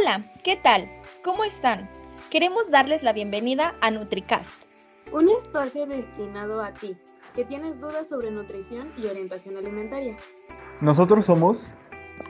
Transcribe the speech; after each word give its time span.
Hola, 0.00 0.22
¿qué 0.44 0.56
tal? 0.56 0.88
¿Cómo 1.22 1.44
están? 1.44 1.88
Queremos 2.30 2.70
darles 2.70 3.02
la 3.02 3.12
bienvenida 3.12 3.74
a 3.82 3.90
NutriCast. 3.90 4.48
Un 5.12 5.28
espacio 5.28 5.84
destinado 5.84 6.62
a 6.62 6.72
ti, 6.72 6.96
que 7.34 7.44
tienes 7.44 7.80
dudas 7.80 8.08
sobre 8.08 8.30
nutrición 8.30 8.90
y 8.96 9.06
orientación 9.06 9.58
alimentaria. 9.58 10.16
Nosotros 10.80 11.26
somos 11.26 11.66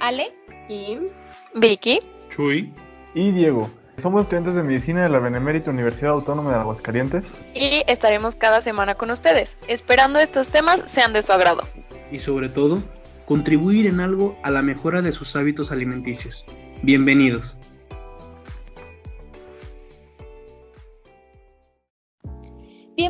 Ale, 0.01 0.35
Kim, 0.67 1.07
Vicky, 1.55 2.01
Chuy 2.31 2.73
y 3.15 3.31
Diego. 3.31 3.71
Somos 3.99 4.23
estudiantes 4.23 4.55
de 4.55 4.63
medicina 4.65 5.03
de 5.05 5.09
la 5.11 5.21
Benemérita 5.21 5.71
Universidad 5.71 6.13
Autónoma 6.13 6.51
de 6.51 6.57
Aguascalientes. 6.57 7.25
y 7.55 7.83
estaremos 7.87 8.35
cada 8.35 8.63
semana 8.63 8.97
con 8.97 9.11
ustedes, 9.13 9.59
esperando 9.69 10.19
estos 10.19 10.49
temas 10.49 10.83
sean 10.87 11.13
de 11.13 11.23
su 11.23 11.33
agrado. 11.33 11.63
y 12.11 12.19
sobre 12.19 12.49
todo 12.49 12.83
contribuir 13.27 13.87
en 13.87 14.01
algo 14.01 14.37
a 14.43 14.51
la 14.51 14.63
mejora 14.63 15.03
de 15.03 15.13
sus 15.13 15.37
hábitos 15.37 15.71
alimenticios. 15.71 16.45
Bienvenidos. 16.83 17.59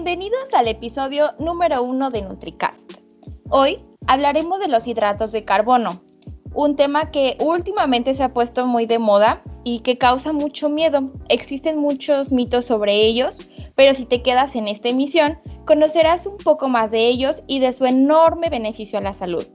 Bienvenidos 0.02 0.54
al 0.54 0.66
episodio 0.66 1.32
número 1.38 1.82
uno 1.82 2.08
de 2.08 2.22
NutriCast. 2.22 2.94
Hoy 3.50 3.82
hablaremos 4.06 4.58
de 4.58 4.68
los 4.68 4.86
hidratos 4.86 5.30
de 5.30 5.44
carbono, 5.44 6.00
un 6.54 6.74
tema 6.74 7.10
que 7.10 7.36
últimamente 7.38 8.14
se 8.14 8.22
ha 8.22 8.32
puesto 8.32 8.66
muy 8.66 8.86
de 8.86 8.98
moda 8.98 9.42
y 9.62 9.80
que 9.80 9.98
causa 9.98 10.32
mucho 10.32 10.70
miedo. 10.70 11.12
Existen 11.28 11.76
muchos 11.76 12.32
mitos 12.32 12.64
sobre 12.64 12.94
ellos, 12.94 13.46
pero 13.74 13.92
si 13.92 14.06
te 14.06 14.22
quedas 14.22 14.56
en 14.56 14.68
esta 14.68 14.88
emisión, 14.88 15.38
conocerás 15.66 16.24
un 16.24 16.38
poco 16.38 16.66
más 16.70 16.90
de 16.90 17.06
ellos 17.06 17.42
y 17.46 17.58
de 17.58 17.74
su 17.74 17.84
enorme 17.84 18.48
beneficio 18.48 18.98
a 18.98 19.02
la 19.02 19.12
salud, 19.12 19.46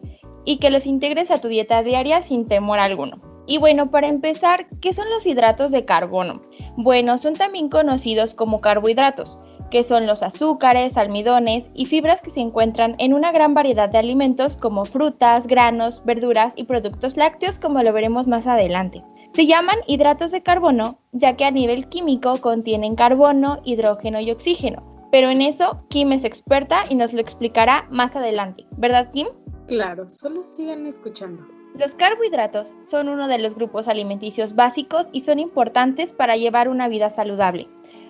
y 0.45 0.57
que 0.57 0.69
los 0.69 0.85
integres 0.85 1.31
a 1.31 1.41
tu 1.41 1.47
dieta 1.47 1.81
diaria 1.81 2.21
sin 2.21 2.47
temor 2.47 2.77
alguno. 2.77 3.34
Y 3.47 3.57
bueno, 3.57 3.91
para 3.91 4.07
empezar, 4.07 4.67
¿qué 4.81 4.93
son 4.93 5.09
los 5.09 5.25
hidratos 5.25 5.71
de 5.71 5.85
carbono? 5.85 6.41
Bueno, 6.77 7.17
son 7.17 7.35
también 7.35 7.69
conocidos 7.69 8.33
como 8.33 8.61
carbohidratos, 8.61 9.39
que 9.69 9.83
son 9.83 10.07
los 10.07 10.23
azúcares, 10.23 10.97
almidones 10.97 11.65
y 11.73 11.85
fibras 11.85 12.21
que 12.21 12.29
se 12.29 12.41
encuentran 12.41 12.95
en 12.97 13.13
una 13.13 13.31
gran 13.31 13.53
variedad 13.53 13.89
de 13.89 13.97
alimentos 13.97 14.55
como 14.55 14.85
frutas, 14.85 15.47
granos, 15.47 16.03
verduras 16.05 16.53
y 16.55 16.63
productos 16.63 17.17
lácteos, 17.17 17.59
como 17.59 17.83
lo 17.83 17.93
veremos 17.93 18.27
más 18.27 18.47
adelante. 18.47 19.03
Se 19.33 19.45
llaman 19.45 19.79
hidratos 19.87 20.31
de 20.31 20.41
carbono 20.41 20.99
ya 21.11 21.35
que 21.35 21.45
a 21.45 21.51
nivel 21.51 21.89
químico 21.89 22.39
contienen 22.39 22.95
carbono, 22.95 23.59
hidrógeno 23.65 24.19
y 24.21 24.31
oxígeno. 24.31 24.79
Pero 25.11 25.29
en 25.29 25.41
eso 25.41 25.85
Kim 25.89 26.11
es 26.13 26.23
experta 26.23 26.83
y 26.89 26.95
nos 26.95 27.13
lo 27.13 27.21
explicará 27.21 27.87
más 27.91 28.15
adelante, 28.15 28.65
¿verdad 28.77 29.09
Kim? 29.11 29.27
claro, 29.67 30.03
solo 30.09 30.43
sigan 30.43 30.85
escuchando. 30.85 31.43
Los 31.77 31.93
carbohidratos 31.93 32.73
son 32.83 33.09
uno 33.09 33.27
de 33.27 33.37
los 33.37 33.55
grupos 33.55 33.89
alimenticios 33.89 34.55
básicos 34.55 35.09
y 35.11 35.21
son 35.21 35.39
importantes 35.39 36.13
para 36.13 36.37
llevar 36.37 36.69
una 36.69 36.87
vida 36.87 37.09
saludable. 37.09 37.67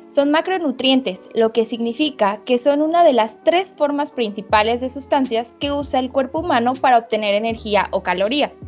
Son 0.10 0.30
macronutrientes, 0.30 1.30
lo 1.34 1.52
que 1.52 1.66
significa 1.66 2.44
que 2.46 2.60
son 2.60 2.84
una 2.84 3.04
de 3.04 3.14
las 3.14 3.44
tres 3.44 3.74
formas 3.76 4.12
principales 4.12 4.82
de 4.82 4.92
sustancias 4.92 5.58
que 5.60 5.72
usa 5.72 6.00
el 6.00 6.12
cuerpo 6.12 6.42
humano 6.42 6.74
para 6.76 7.00
obtener 7.00 7.34
energía 7.34 7.88
o 7.90 8.04
calorías. 8.04 8.62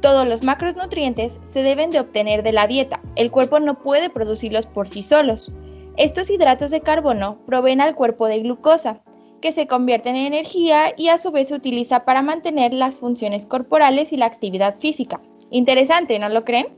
Todos 0.00 0.26
los 0.26 0.42
macronutrientes 0.42 1.38
se 1.44 1.62
deben 1.62 1.90
de 1.90 2.00
obtener 2.00 2.42
de 2.42 2.52
la 2.52 2.66
dieta, 2.66 3.02
el 3.16 3.30
cuerpo 3.30 3.60
no 3.60 3.80
puede 3.80 4.08
producirlos 4.08 4.66
por 4.66 4.88
sí 4.88 5.02
solos. 5.02 5.52
Estos 5.98 6.30
hidratos 6.30 6.70
de 6.70 6.80
carbono 6.80 7.38
proveen 7.44 7.82
al 7.82 7.94
cuerpo 7.94 8.28
de 8.28 8.40
glucosa, 8.40 9.02
que 9.42 9.52
se 9.52 9.66
convierte 9.66 10.08
en 10.08 10.16
energía 10.16 10.94
y 10.96 11.08
a 11.08 11.18
su 11.18 11.30
vez 11.30 11.48
se 11.48 11.54
utiliza 11.54 12.06
para 12.06 12.22
mantener 12.22 12.72
las 12.72 12.96
funciones 12.96 13.44
corporales 13.44 14.10
y 14.14 14.16
la 14.16 14.24
actividad 14.24 14.78
física. 14.78 15.20
Interesante, 15.50 16.18
¿no 16.18 16.30
lo 16.30 16.46
creen? 16.46 16.68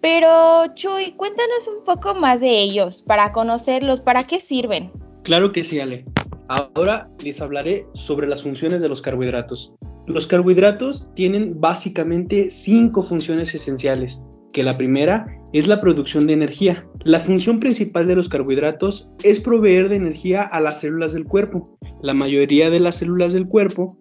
Pero 0.00 0.72
Chuy, 0.74 1.12
cuéntanos 1.16 1.66
un 1.66 1.84
poco 1.84 2.14
más 2.14 2.40
de 2.40 2.60
ellos, 2.60 3.02
para 3.02 3.32
conocerlos, 3.32 4.00
para 4.00 4.24
qué 4.24 4.38
sirven. 4.40 4.92
Claro 5.24 5.50
que 5.50 5.64
sí, 5.64 5.80
Ale. 5.80 6.04
Ahora 6.48 7.10
les 7.22 7.40
hablaré 7.40 7.86
sobre 7.94 8.28
las 8.28 8.42
funciones 8.42 8.80
de 8.80 8.88
los 8.88 9.02
carbohidratos. 9.02 9.74
Los 10.06 10.26
carbohidratos 10.26 11.06
tienen 11.14 11.60
básicamente 11.60 12.50
cinco 12.50 13.02
funciones 13.02 13.54
esenciales, 13.54 14.22
que 14.52 14.62
la 14.62 14.76
primera 14.76 15.26
es 15.52 15.66
la 15.66 15.80
producción 15.80 16.26
de 16.26 16.34
energía. 16.34 16.86
La 17.04 17.20
función 17.20 17.60
principal 17.60 18.06
de 18.06 18.16
los 18.16 18.28
carbohidratos 18.28 19.10
es 19.22 19.40
proveer 19.40 19.88
de 19.88 19.96
energía 19.96 20.42
a 20.42 20.60
las 20.60 20.80
células 20.80 21.12
del 21.12 21.24
cuerpo. 21.24 21.78
La 22.02 22.14
mayoría 22.14 22.70
de 22.70 22.80
las 22.80 22.96
células 22.96 23.32
del 23.32 23.46
cuerpo 23.46 23.96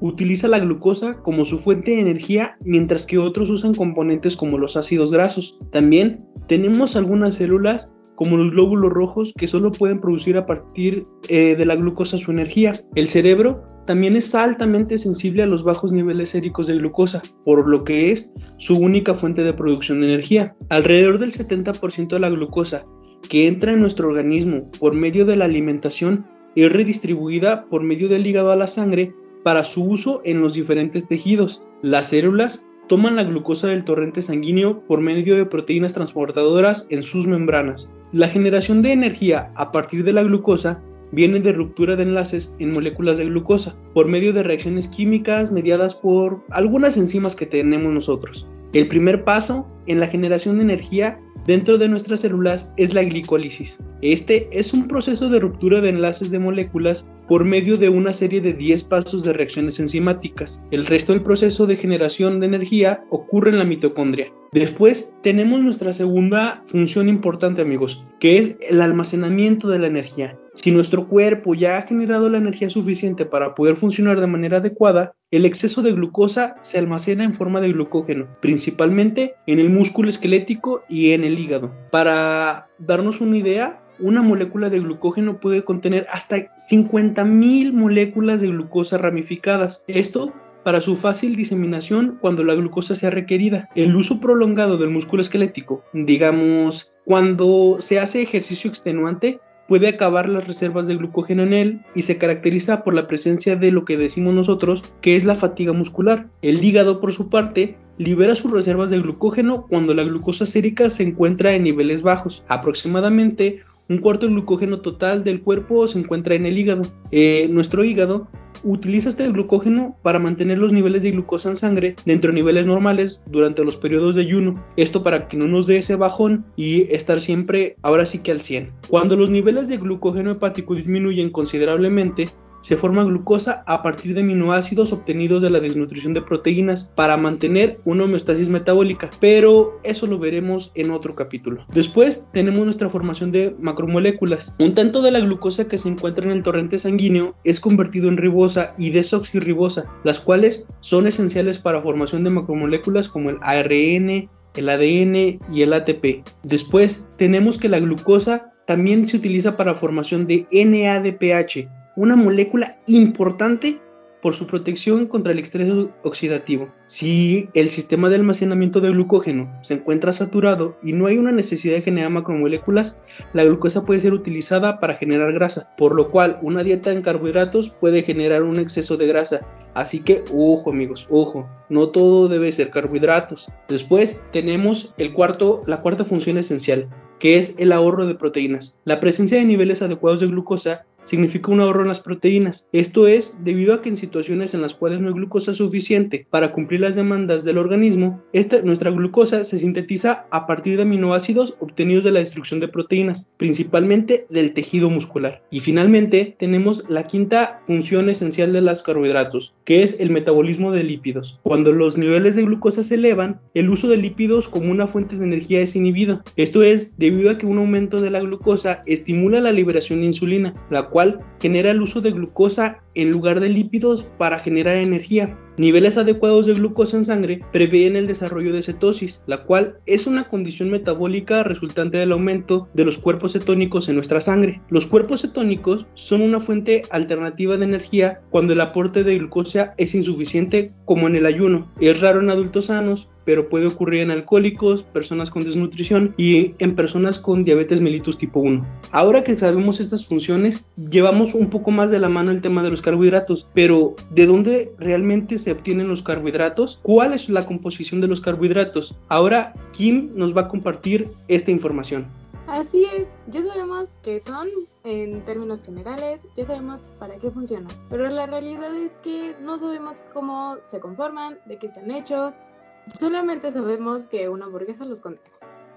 utiliza 0.00 0.48
la 0.48 0.58
glucosa 0.58 1.14
como 1.22 1.44
su 1.44 1.58
fuente 1.58 1.92
de 1.92 2.00
energía, 2.00 2.56
mientras 2.62 3.06
que 3.06 3.18
otros 3.18 3.50
usan 3.50 3.74
componentes 3.74 4.36
como 4.36 4.58
los 4.58 4.76
ácidos 4.76 5.12
grasos. 5.12 5.58
También 5.72 6.18
tenemos 6.48 6.96
algunas 6.96 7.36
células 7.36 7.93
como 8.16 8.36
los 8.36 8.50
glóbulos 8.50 8.92
rojos 8.92 9.32
que 9.36 9.46
solo 9.46 9.70
pueden 9.70 10.00
producir 10.00 10.36
a 10.36 10.46
partir 10.46 11.04
eh, 11.28 11.56
de 11.56 11.66
la 11.66 11.76
glucosa 11.76 12.18
su 12.18 12.30
energía. 12.30 12.74
El 12.94 13.08
cerebro 13.08 13.62
también 13.86 14.16
es 14.16 14.34
altamente 14.34 14.98
sensible 14.98 15.42
a 15.42 15.46
los 15.46 15.64
bajos 15.64 15.92
niveles 15.92 16.30
séricos 16.30 16.66
de 16.66 16.78
glucosa, 16.78 17.22
por 17.44 17.68
lo 17.68 17.84
que 17.84 18.12
es 18.12 18.30
su 18.58 18.76
única 18.76 19.14
fuente 19.14 19.42
de 19.42 19.52
producción 19.52 20.00
de 20.00 20.06
energía. 20.06 20.54
Alrededor 20.68 21.18
del 21.18 21.32
70% 21.32 22.08
de 22.08 22.20
la 22.20 22.30
glucosa 22.30 22.84
que 23.28 23.46
entra 23.46 23.72
en 23.72 23.80
nuestro 23.80 24.08
organismo 24.08 24.70
por 24.78 24.94
medio 24.94 25.24
de 25.24 25.36
la 25.36 25.46
alimentación 25.46 26.26
es 26.56 26.72
redistribuida 26.72 27.66
por 27.66 27.82
medio 27.82 28.08
del 28.08 28.26
hígado 28.26 28.52
a 28.52 28.56
la 28.56 28.68
sangre 28.68 29.12
para 29.42 29.64
su 29.64 29.84
uso 29.84 30.20
en 30.24 30.40
los 30.40 30.54
diferentes 30.54 31.06
tejidos. 31.06 31.62
Las 31.82 32.08
células 32.08 32.64
toman 32.88 33.16
la 33.16 33.24
glucosa 33.24 33.68
del 33.68 33.84
torrente 33.84 34.22
sanguíneo 34.22 34.80
por 34.86 35.00
medio 35.00 35.36
de 35.36 35.46
proteínas 35.46 35.94
transportadoras 35.94 36.86
en 36.90 37.02
sus 37.02 37.26
membranas. 37.26 37.88
La 38.14 38.28
generación 38.28 38.80
de 38.80 38.92
energía 38.92 39.50
a 39.56 39.72
partir 39.72 40.04
de 40.04 40.12
la 40.12 40.22
glucosa 40.22 40.80
viene 41.10 41.40
de 41.40 41.52
ruptura 41.52 41.96
de 41.96 42.04
enlaces 42.04 42.54
en 42.60 42.70
moléculas 42.70 43.18
de 43.18 43.24
glucosa 43.24 43.74
por 43.92 44.06
medio 44.06 44.32
de 44.32 44.44
reacciones 44.44 44.86
químicas 44.86 45.50
mediadas 45.50 45.96
por 45.96 46.40
algunas 46.50 46.96
enzimas 46.96 47.34
que 47.34 47.46
tenemos 47.46 47.92
nosotros. 47.92 48.46
El 48.72 48.86
primer 48.86 49.24
paso 49.24 49.66
en 49.86 49.98
la 49.98 50.06
generación 50.06 50.58
de 50.58 50.62
energía 50.62 51.18
dentro 51.46 51.78
de 51.78 51.88
nuestras 51.88 52.20
células 52.20 52.72
es 52.76 52.94
la 52.94 53.02
glicólisis. 53.02 53.78
Este 54.02 54.48
es 54.52 54.72
un 54.72 54.88
proceso 54.88 55.28
de 55.28 55.40
ruptura 55.40 55.80
de 55.80 55.90
enlaces 55.90 56.30
de 56.30 56.38
moléculas 56.38 57.06
por 57.28 57.44
medio 57.44 57.76
de 57.76 57.88
una 57.88 58.12
serie 58.12 58.40
de 58.40 58.52
10 58.52 58.84
pasos 58.84 59.22
de 59.24 59.32
reacciones 59.32 59.80
enzimáticas. 59.80 60.62
El 60.70 60.86
resto 60.86 61.12
del 61.12 61.22
proceso 61.22 61.66
de 61.66 61.76
generación 61.76 62.40
de 62.40 62.46
energía 62.46 63.04
ocurre 63.10 63.50
en 63.50 63.58
la 63.58 63.64
mitocondria. 63.64 64.32
Después 64.52 65.12
tenemos 65.22 65.60
nuestra 65.60 65.92
segunda 65.92 66.62
función 66.66 67.08
importante 67.08 67.62
amigos, 67.62 68.04
que 68.20 68.38
es 68.38 68.56
el 68.68 68.80
almacenamiento 68.80 69.68
de 69.68 69.78
la 69.78 69.86
energía. 69.88 70.38
Si 70.54 70.70
nuestro 70.70 71.08
cuerpo 71.08 71.54
ya 71.54 71.78
ha 71.78 71.82
generado 71.82 72.30
la 72.30 72.38
energía 72.38 72.70
suficiente 72.70 73.26
para 73.26 73.54
poder 73.54 73.76
funcionar 73.76 74.20
de 74.20 74.26
manera 74.26 74.58
adecuada, 74.58 75.14
el 75.30 75.44
exceso 75.44 75.82
de 75.82 75.92
glucosa 75.92 76.56
se 76.62 76.78
almacena 76.78 77.24
en 77.24 77.34
forma 77.34 77.60
de 77.60 77.72
glucógeno, 77.72 78.28
principalmente 78.40 79.34
en 79.46 79.58
el 79.58 79.68
músculo 79.68 80.08
esquelético 80.08 80.82
y 80.88 81.10
en 81.10 81.24
el 81.24 81.38
hígado. 81.38 81.72
Para 81.90 82.68
darnos 82.78 83.20
una 83.20 83.36
idea, 83.36 83.80
una 83.98 84.22
molécula 84.22 84.70
de 84.70 84.80
glucógeno 84.80 85.38
puede 85.40 85.64
contener 85.64 86.06
hasta 86.10 86.36
50.000 86.36 87.72
moléculas 87.72 88.40
de 88.40 88.48
glucosa 88.48 88.98
ramificadas. 88.98 89.84
Esto 89.86 90.32
para 90.64 90.80
su 90.80 90.96
fácil 90.96 91.36
diseminación 91.36 92.18
cuando 92.20 92.42
la 92.42 92.54
glucosa 92.54 92.96
sea 92.96 93.10
requerida. 93.10 93.68
El 93.74 93.94
uso 93.94 94.18
prolongado 94.18 94.78
del 94.78 94.90
músculo 94.90 95.22
esquelético, 95.22 95.84
digamos, 95.92 96.92
cuando 97.04 97.76
se 97.80 98.00
hace 98.00 98.22
ejercicio 98.22 98.70
extenuante, 98.70 99.40
puede 99.68 99.88
acabar 99.88 100.28
las 100.28 100.46
reservas 100.46 100.86
de 100.86 100.96
glucógeno 100.96 101.42
en 101.42 101.52
él 101.52 101.80
y 101.94 102.02
se 102.02 102.18
caracteriza 102.18 102.84
por 102.84 102.94
la 102.94 103.06
presencia 103.06 103.56
de 103.56 103.70
lo 103.70 103.84
que 103.84 103.96
decimos 103.96 104.34
nosotros 104.34 104.82
que 105.00 105.16
es 105.16 105.24
la 105.24 105.34
fatiga 105.34 105.72
muscular. 105.72 106.26
El 106.42 106.62
hígado, 106.62 107.00
por 107.00 107.12
su 107.12 107.28
parte, 107.28 107.76
libera 107.98 108.34
sus 108.34 108.50
reservas 108.50 108.90
de 108.90 109.00
glucógeno 109.00 109.66
cuando 109.68 109.94
la 109.94 110.04
glucosa 110.04 110.46
sérica 110.46 110.90
se 110.90 111.04
encuentra 111.04 111.54
en 111.54 111.64
niveles 111.64 112.02
bajos, 112.02 112.44
aproximadamente 112.48 113.62
un 113.88 113.98
cuarto 113.98 114.26
del 114.26 114.34
glucógeno 114.34 114.80
total 114.80 115.24
del 115.24 115.42
cuerpo 115.42 115.86
se 115.88 115.98
encuentra 115.98 116.34
en 116.34 116.46
el 116.46 116.58
hígado. 116.58 116.82
Eh, 117.10 117.48
nuestro 117.50 117.84
hígado 117.84 118.28
utiliza 118.62 119.10
este 119.10 119.28
glucógeno 119.28 119.96
para 120.02 120.18
mantener 120.18 120.58
los 120.58 120.72
niveles 120.72 121.02
de 121.02 121.10
glucosa 121.10 121.50
en 121.50 121.56
sangre 121.56 121.96
dentro 122.06 122.30
de 122.30 122.36
niveles 122.36 122.66
normales 122.66 123.20
durante 123.26 123.64
los 123.64 123.76
periodos 123.76 124.14
de 124.14 124.22
ayuno. 124.22 124.64
Esto 124.76 125.02
para 125.02 125.28
que 125.28 125.36
no 125.36 125.46
nos 125.46 125.66
dé 125.66 125.78
ese 125.78 125.96
bajón 125.96 126.46
y 126.56 126.82
estar 126.94 127.20
siempre 127.20 127.76
ahora 127.82 128.06
sí 128.06 128.20
que 128.20 128.32
al 128.32 128.40
100. 128.40 128.72
Cuando 128.88 129.16
los 129.16 129.30
niveles 129.30 129.68
de 129.68 129.76
glucógeno 129.76 130.30
hepático 130.30 130.74
disminuyen 130.74 131.30
considerablemente, 131.30 132.26
se 132.64 132.78
forma 132.78 133.04
glucosa 133.04 133.62
a 133.66 133.82
partir 133.82 134.14
de 134.14 134.22
aminoácidos 134.22 134.90
obtenidos 134.90 135.42
de 135.42 135.50
la 135.50 135.60
desnutrición 135.60 136.14
de 136.14 136.22
proteínas 136.22 136.90
para 136.94 137.18
mantener 137.18 137.78
una 137.84 138.04
homeostasis 138.04 138.48
metabólica, 138.48 139.10
pero 139.20 139.78
eso 139.84 140.06
lo 140.06 140.18
veremos 140.18 140.72
en 140.74 140.90
otro 140.90 141.14
capítulo. 141.14 141.62
Después 141.74 142.26
tenemos 142.32 142.64
nuestra 142.64 142.88
formación 142.88 143.32
de 143.32 143.54
macromoléculas. 143.60 144.54
Un 144.58 144.72
tanto 144.72 145.02
de 145.02 145.10
la 145.10 145.20
glucosa 145.20 145.68
que 145.68 145.76
se 145.76 145.90
encuentra 145.90 146.24
en 146.24 146.30
el 146.30 146.42
torrente 146.42 146.78
sanguíneo 146.78 147.34
es 147.44 147.60
convertido 147.60 148.08
en 148.08 148.16
ribosa 148.16 148.74
y 148.78 148.88
desoxirribosa, 148.88 149.84
las 150.02 150.18
cuales 150.18 150.64
son 150.80 151.06
esenciales 151.06 151.58
para 151.58 151.82
formación 151.82 152.24
de 152.24 152.30
macromoléculas 152.30 153.10
como 153.10 153.28
el 153.28 153.36
ARN, 153.42 154.30
el 154.56 154.68
ADN 154.70 155.38
y 155.52 155.60
el 155.60 155.74
ATP. 155.74 156.24
Después 156.44 157.06
tenemos 157.18 157.58
que 157.58 157.68
la 157.68 157.78
glucosa 157.78 158.54
también 158.66 159.06
se 159.06 159.18
utiliza 159.18 159.58
para 159.58 159.74
formación 159.74 160.26
de 160.26 160.46
NADPH, 160.50 161.68
una 161.96 162.16
molécula 162.16 162.78
importante 162.86 163.80
por 164.24 164.34
su 164.34 164.46
protección 164.46 165.06
contra 165.06 165.32
el 165.32 165.38
estrés 165.38 165.70
oxidativo. 166.02 166.70
Si 166.86 167.50
el 167.52 167.68
sistema 167.68 168.08
de 168.08 168.16
almacenamiento 168.16 168.80
de 168.80 168.88
glucógeno 168.88 169.52
se 169.60 169.74
encuentra 169.74 170.14
saturado 170.14 170.78
y 170.82 170.94
no 170.94 171.08
hay 171.08 171.18
una 171.18 171.30
necesidad 171.30 171.74
de 171.74 171.82
generar 171.82 172.08
macromoléculas, 172.08 172.98
la 173.34 173.44
glucosa 173.44 173.84
puede 173.84 174.00
ser 174.00 174.14
utilizada 174.14 174.80
para 174.80 174.94
generar 174.94 175.34
grasa, 175.34 175.68
por 175.76 175.94
lo 175.94 176.10
cual 176.10 176.38
una 176.40 176.64
dieta 176.64 176.90
en 176.90 177.02
carbohidratos 177.02 177.68
puede 177.68 178.02
generar 178.02 178.44
un 178.44 178.58
exceso 178.58 178.96
de 178.96 179.08
grasa. 179.08 179.40
Así 179.74 180.00
que, 180.00 180.24
ojo 180.32 180.70
amigos, 180.70 181.06
ojo, 181.10 181.46
no 181.68 181.90
todo 181.90 182.28
debe 182.28 182.50
ser 182.50 182.70
carbohidratos. 182.70 183.50
Después 183.68 184.18
tenemos 184.32 184.94
la 184.96 185.82
cuarta 185.82 186.04
función 186.06 186.38
esencial, 186.38 186.88
que 187.18 187.36
es 187.36 187.56
el 187.58 187.72
ahorro 187.72 188.06
de 188.06 188.14
proteínas. 188.14 188.78
La 188.84 189.00
presencia 189.00 189.36
de 189.36 189.44
niveles 189.44 189.82
adecuados 189.82 190.20
de 190.20 190.28
glucosa 190.28 190.86
significa 191.04 191.52
un 191.52 191.60
ahorro 191.60 191.82
en 191.82 191.88
las 191.88 192.00
proteínas. 192.00 192.66
Esto 192.72 193.06
es 193.06 193.38
debido 193.44 193.74
a 193.74 193.82
que 193.82 193.88
en 193.88 193.96
situaciones 193.96 194.54
en 194.54 194.62
las 194.62 194.74
cuales 194.74 195.00
no 195.00 195.08
hay 195.08 195.14
glucosa 195.14 195.54
suficiente 195.54 196.26
para 196.30 196.52
cumplir 196.52 196.80
las 196.80 196.96
demandas 196.96 197.44
del 197.44 197.58
organismo, 197.58 198.22
nuestra 198.64 198.90
glucosa 198.90 199.44
se 199.44 199.58
sintetiza 199.58 200.26
a 200.30 200.46
partir 200.46 200.76
de 200.76 200.82
aminoácidos 200.82 201.54
obtenidos 201.60 202.04
de 202.04 202.12
la 202.12 202.20
destrucción 202.20 202.60
de 202.60 202.68
proteínas, 202.68 203.28
principalmente 203.36 204.26
del 204.30 204.52
tejido 204.52 204.90
muscular. 204.90 205.42
Y 205.50 205.60
finalmente 205.60 206.36
tenemos 206.38 206.84
la 206.88 207.06
quinta 207.06 207.60
función 207.66 208.08
esencial 208.08 208.52
de 208.52 208.60
los 208.60 208.82
carbohidratos, 208.82 209.54
que 209.64 209.82
es 209.82 209.96
el 209.98 210.10
metabolismo 210.10 210.72
de 210.72 210.84
lípidos. 210.84 211.38
Cuando 211.42 211.72
los 211.72 211.96
niveles 211.96 212.36
de 212.36 212.42
glucosa 212.42 212.82
se 212.82 212.94
elevan, 212.96 213.40
el 213.54 213.70
uso 213.70 213.88
de 213.88 213.96
lípidos 213.96 214.48
como 214.48 214.70
una 214.70 214.86
fuente 214.86 215.16
de 215.16 215.24
energía 215.24 215.60
es 215.60 215.76
inhibido. 215.76 216.22
Esto 216.36 216.62
es 216.62 216.96
debido 216.98 217.30
a 217.30 217.38
que 217.38 217.46
un 217.46 217.58
aumento 217.58 218.00
de 218.00 218.10
la 218.10 218.20
glucosa 218.20 218.82
estimula 218.86 219.40
la 219.40 219.52
liberación 219.52 220.00
de 220.00 220.06
insulina, 220.06 220.54
la 220.70 220.88
cual 220.94 221.18
genera 221.40 221.72
el 221.72 221.82
uso 221.82 222.00
de 222.00 222.12
glucosa 222.12 222.78
en 222.94 223.10
lugar 223.10 223.40
de 223.40 223.48
lípidos 223.48 224.06
para 224.16 224.38
generar 224.38 224.76
energía. 224.76 225.36
Niveles 225.56 225.98
adecuados 225.98 226.46
de 226.46 226.54
glucosa 226.54 226.96
en 226.96 227.04
sangre 227.04 227.40
prevén 227.52 227.96
el 227.96 228.06
desarrollo 228.06 228.52
de 228.52 228.62
cetosis, 228.62 229.20
la 229.26 229.42
cual 229.42 229.76
es 229.86 230.06
una 230.06 230.28
condición 230.28 230.70
metabólica 230.70 231.42
resultante 231.42 231.98
del 231.98 232.12
aumento 232.12 232.68
de 232.74 232.84
los 232.84 232.98
cuerpos 232.98 233.32
cetónicos 233.32 233.88
en 233.88 233.96
nuestra 233.96 234.20
sangre. 234.20 234.60
Los 234.70 234.86
cuerpos 234.86 235.22
cetónicos 235.22 235.84
son 235.94 236.22
una 236.22 236.38
fuente 236.38 236.82
alternativa 236.90 237.56
de 237.56 237.64
energía 237.64 238.20
cuando 238.30 238.52
el 238.52 238.60
aporte 238.60 239.02
de 239.02 239.18
glucosa 239.18 239.74
es 239.76 239.96
insuficiente 239.96 240.70
como 240.84 241.08
en 241.08 241.16
el 241.16 241.26
ayuno. 241.26 241.72
Es 241.80 242.00
raro 242.00 242.20
en 242.20 242.30
adultos 242.30 242.66
sanos, 242.66 243.08
pero 243.24 243.48
puede 243.48 243.66
ocurrir 243.66 244.02
en 244.02 244.10
alcohólicos, 244.10 244.82
personas 244.82 245.30
con 245.30 245.44
desnutrición 245.44 246.14
y 246.16 246.54
en 246.58 246.74
personas 246.74 247.18
con 247.18 247.44
diabetes 247.44 247.80
mellitus 247.80 248.18
tipo 248.18 248.40
1. 248.40 248.64
Ahora 248.90 249.24
que 249.24 249.38
sabemos 249.38 249.80
estas 249.80 250.06
funciones, 250.06 250.64
llevamos 250.90 251.34
un 251.34 251.50
poco 251.50 251.70
más 251.70 251.90
de 251.90 252.00
la 252.00 252.08
mano 252.08 252.30
el 252.30 252.42
tema 252.42 252.62
de 252.62 252.70
los 252.70 252.82
carbohidratos, 252.82 253.48
pero 253.54 253.94
¿de 254.10 254.26
dónde 254.26 254.72
realmente 254.78 255.38
se 255.38 255.52
obtienen 255.52 255.88
los 255.88 256.02
carbohidratos? 256.02 256.80
¿Cuál 256.82 257.12
es 257.12 257.28
la 257.28 257.46
composición 257.46 258.00
de 258.00 258.08
los 258.08 258.20
carbohidratos? 258.20 258.94
Ahora 259.08 259.54
Kim 259.72 260.10
nos 260.14 260.36
va 260.36 260.42
a 260.42 260.48
compartir 260.48 261.08
esta 261.28 261.50
información. 261.50 262.06
Así 262.46 262.84
es, 262.94 263.20
ya 263.28 263.40
sabemos 263.40 263.96
qué 264.02 264.20
son 264.20 264.48
en 264.84 265.24
términos 265.24 265.64
generales, 265.64 266.28
ya 266.36 266.44
sabemos 266.44 266.92
para 266.98 267.18
qué 267.18 267.30
funcionan, 267.30 267.72
pero 267.88 268.06
la 268.10 268.26
realidad 268.26 268.74
es 268.76 268.98
que 268.98 269.34
no 269.40 269.56
sabemos 269.56 270.04
cómo 270.12 270.58
se 270.60 270.78
conforman, 270.78 271.38
de 271.46 271.56
qué 271.56 271.66
están 271.66 271.90
hechos, 271.90 272.40
Solamente 272.86 273.50
sabemos 273.50 274.08
que 274.08 274.28
una 274.28 274.44
hamburguesa 274.46 274.84
los 274.84 275.00
contiene. 275.00 275.36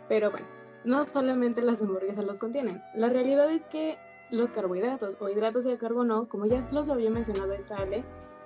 Pero 0.10 0.32
bueno, 0.32 0.46
no 0.84 1.04
solamente 1.06 1.62
las 1.62 1.82
hamburguesas 1.82 2.26
los 2.26 2.40
contienen. 2.40 2.82
La 2.96 3.10
realidad 3.10 3.50
es 3.50 3.68
que 3.68 3.98
los 4.32 4.52
carbohidratos 4.52 5.18
o 5.22 5.30
hidratos 5.30 5.64
de 5.64 5.78
carbono, 5.78 6.28
como 6.28 6.46
ya 6.46 6.60
los 6.72 6.90
había 6.90 7.10
mencionado 7.10 7.54
esta 7.54 7.78
Ale, 7.78 8.04